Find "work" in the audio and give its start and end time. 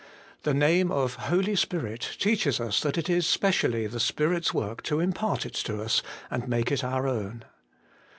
4.51-4.81